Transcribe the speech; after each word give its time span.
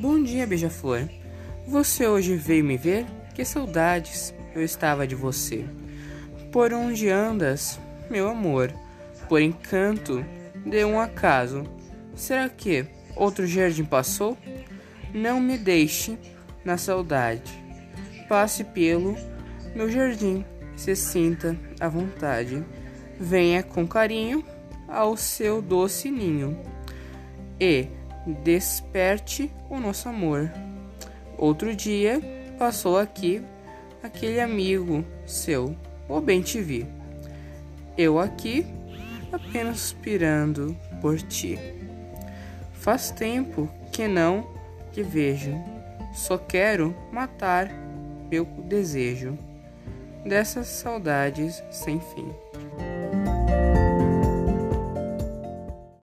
Bom 0.00 0.22
dia, 0.22 0.46
beija-flor. 0.46 1.08
Você 1.66 2.06
hoje 2.06 2.36
veio 2.36 2.64
me 2.64 2.76
ver? 2.76 3.04
Que 3.34 3.44
saudades 3.44 4.32
eu 4.54 4.62
estava 4.62 5.08
de 5.08 5.16
você. 5.16 5.64
Por 6.52 6.72
onde 6.72 7.08
andas, 7.08 7.80
meu 8.08 8.28
amor? 8.28 8.72
Por 9.28 9.42
encanto 9.42 10.24
de 10.64 10.84
um 10.84 11.00
acaso. 11.00 11.64
Será 12.14 12.48
que 12.48 12.86
outro 13.16 13.44
jardim 13.44 13.84
passou? 13.84 14.38
Não 15.12 15.40
me 15.40 15.58
deixe 15.58 16.16
na 16.64 16.76
saudade. 16.76 17.52
Passe 18.28 18.62
pelo 18.62 19.16
meu 19.74 19.90
jardim, 19.90 20.44
se 20.76 20.94
sinta 20.94 21.58
à 21.80 21.88
vontade. 21.88 22.64
Venha 23.18 23.64
com 23.64 23.84
carinho 23.84 24.44
ao 24.86 25.16
seu 25.16 25.60
doce 25.60 26.08
ninho 26.08 26.56
e 27.60 27.97
desperte 28.26 29.50
o 29.68 29.78
nosso 29.78 30.08
amor. 30.08 30.50
Outro 31.36 31.74
dia 31.74 32.20
passou 32.58 32.98
aqui 32.98 33.42
aquele 34.02 34.40
amigo 34.40 35.04
seu, 35.26 35.76
ou 36.08 36.20
bem 36.20 36.42
te 36.42 36.60
vi. 36.60 36.86
Eu 37.96 38.18
aqui 38.18 38.66
apenas 39.32 39.80
suspirando 39.80 40.76
por 41.00 41.20
ti. 41.20 41.58
Faz 42.72 43.10
tempo 43.10 43.68
que 43.92 44.06
não 44.08 44.48
te 44.92 45.02
vejo, 45.02 45.52
só 46.14 46.38
quero 46.38 46.96
matar 47.12 47.70
meu 48.30 48.44
desejo 48.44 49.36
dessas 50.24 50.68
saudades 50.68 51.62
sem 51.70 52.00
fim. 52.00 53.17